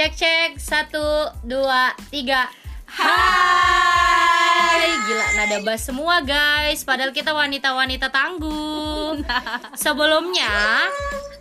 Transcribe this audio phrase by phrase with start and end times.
[0.00, 2.48] Cek cek satu dua tiga.
[2.88, 6.88] Hai, gila nada bass semua guys.
[6.88, 9.20] Padahal kita wanita-wanita tangguh.
[9.84, 10.88] Sebelumnya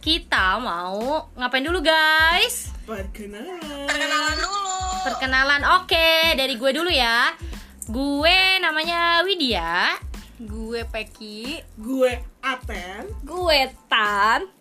[0.04, 2.75] kita mau ngapain dulu guys?
[2.84, 3.88] Perkenalan.
[3.88, 4.80] Perkenalan dulu.
[5.07, 5.62] Perkenalan.
[5.80, 7.32] Oke, dari gue dulu ya.
[7.88, 9.96] Gue namanya Widya.
[10.36, 12.12] Gue Peki Gue
[12.44, 13.07] Aten.
[13.23, 14.58] Gue Tan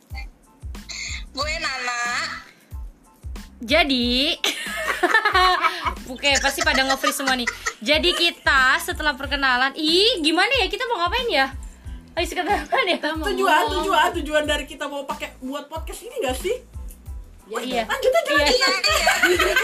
[3.59, 4.39] Jadi
[6.13, 7.49] Oke, pasti pada nge-freeze semua nih.
[7.85, 11.53] Jadi kita setelah perkenalan, ih gimana ya kita mau ngapain ya?
[12.17, 12.99] Ayo sekarang ya?
[12.99, 16.57] Tujuan, tujuan, tujuan dari kita mau pakai buat podcast ini gak sih?
[17.49, 17.83] Ya, iya.
[17.87, 18.31] Lanjut aja.
[18.35, 18.47] Iya.
[18.49, 18.69] Iya,
[19.37, 19.55] iya.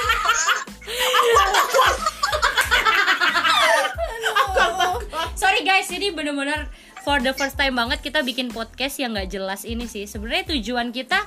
[5.40, 6.70] Sorry guys, ini bener-bener
[7.04, 10.04] for the first time banget kita bikin podcast yang nggak jelas ini sih.
[10.04, 11.20] Sebenarnya tujuan kita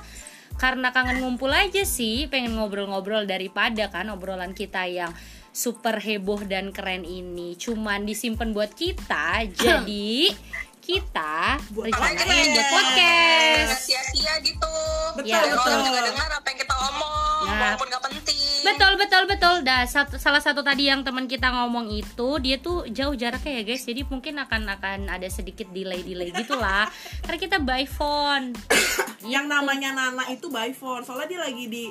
[0.58, 5.14] karena kangen ngumpul aja sih, pengen ngobrol-ngobrol daripada kan obrolan kita yang
[5.48, 9.46] super heboh dan keren ini cuman disimpan buat kita.
[9.54, 10.34] Jadi
[10.82, 13.84] kita rencanain buat podcast.
[13.84, 14.72] sia-sia gitu.
[15.14, 15.62] Betul, Ya, betul.
[15.62, 17.58] orang juga dengar apa yang kita omong, Ya.
[17.60, 18.17] walaupun gak penting.
[18.64, 19.54] Betul betul betul.
[19.62, 23.62] Dah satu, salah satu tadi yang teman kita ngomong itu dia tuh jauh jaraknya ya
[23.62, 23.84] guys.
[23.86, 26.90] Jadi mungkin akan akan ada sedikit delay delay gitulah.
[27.26, 28.54] Karena kita by phone.
[29.34, 31.02] Yang namanya Nana itu by phone.
[31.02, 31.84] Soalnya dia lagi di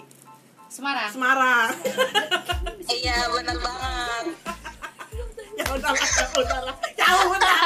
[0.67, 1.11] Semarang.
[1.11, 1.71] Semarang.
[2.87, 4.25] Iya, benar banget.
[5.59, 6.75] ya udah lah, ya udah lah.
[6.95, 7.59] Ya udah.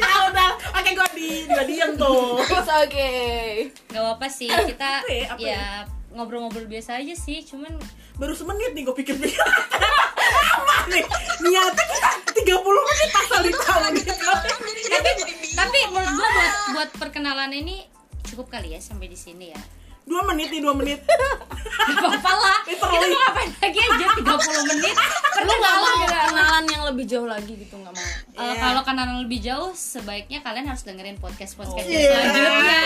[0.00, 0.50] Ya udah.
[0.72, 2.40] Oke, gue di gue diem tuh.
[2.40, 7.42] It's okay Gak apa sih kita Apa ya, apa ya ngobrol-ngobrol biasa aja sih.
[7.42, 7.72] Cuman
[8.14, 9.38] Baru semenit nih gue pikir-pikir.
[9.38, 11.04] Apa nih?
[11.40, 14.10] Niatnya kita 30 menit asal ditahu gitu.
[14.10, 15.10] Jadi kita tapi
[15.54, 17.86] tapi menurut gua buat buat perkenalan ini
[18.24, 19.60] cukup kali ya sampai di sini ya.
[20.02, 21.04] Dua menit nih, dua menit.
[21.04, 22.58] Gak apa-apa lah.
[22.64, 24.24] Kita mau ngapain lagi aja 30
[24.66, 24.96] menit.
[25.38, 26.26] Lu gak mau Perkenalan.
[26.26, 28.54] kenalan yang lebih jauh lagi gitu gak mau Eh, Iya.
[28.56, 32.08] kalau kenalan lebih jauh, sebaiknya kalian harus dengerin podcast podcast Oh, iya.
[32.08, 32.78] selanjutnya.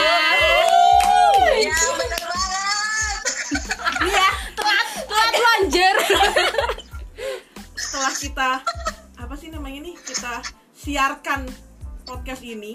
[1.55, 2.22] Ya, benar banget.
[4.03, 4.29] Iya.
[4.55, 4.89] Telat
[5.33, 5.95] lu anjir
[7.75, 8.51] setelah kita
[9.17, 10.41] apa sih namanya nih kita
[10.73, 11.47] siarkan
[12.03, 12.75] podcast ini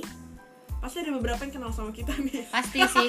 [0.77, 3.07] pasti ada beberapa yang kenal sama kita nih Pasti sih,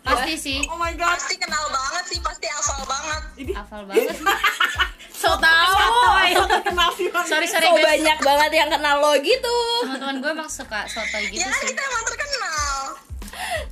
[0.00, 0.58] pasti sih.
[0.66, 3.20] oh my god Pasti kenal banget sih, pasti hafal banget.
[3.38, 4.16] ini Hafal banget.
[5.12, 5.76] So tau
[6.32, 7.12] so kenal sih.
[7.22, 7.84] Sorry sorry So guys.
[7.90, 11.68] banyak banget yang kenal lo gitu Teman-teman gue emang suka sotoy gitu Ya sih.
[11.68, 12.72] kita emang terkenal.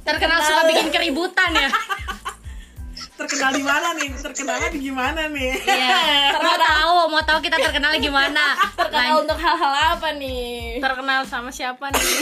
[0.02, 1.68] Terkenal suka bikin keributan ya.
[3.48, 5.96] terkenal di mana nih terkenalnya di gimana nih Iya.
[6.36, 8.44] Mau tahu, mau tahu kita terkenal gimana?
[8.76, 10.76] Terkenal Lan- untuk hal-hal apa nih?
[10.78, 12.04] terkenal sama siapa nih?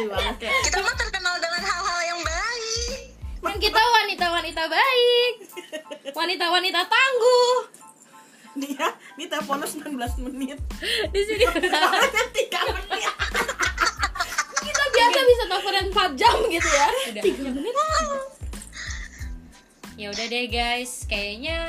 [0.00, 0.32] Ya
[0.62, 3.00] Kita mah terkenal dengan hal-hal yang baik.
[3.42, 5.34] Kan kita wanita-wanita baik
[6.10, 7.56] Wanita-wanita tangguh
[8.50, 9.94] nih ya ini teleponnya 19
[10.26, 10.58] menit
[11.08, 11.44] di sini.
[11.46, 13.12] Soalnya 3 menit
[14.60, 16.88] Kita biasa bisa teleponan 4 jam gitu ya
[20.00, 21.60] Ya udah deh guys, kayaknya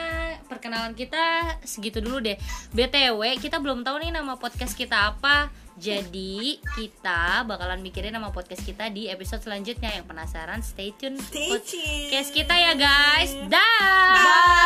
[0.48, 2.40] perkenalan kita segitu dulu deh.
[2.72, 5.52] BTW, kita belum tahu nih nama podcast kita apa.
[5.76, 9.92] Jadi, kita bakalan mikirin nama podcast kita di episode selanjutnya.
[9.92, 11.60] Yang penasaran, stay tune Stay tuned.
[12.08, 13.36] podcast kita ya guys.
[13.52, 13.68] Dah.
[14.16, 14.61] Bye.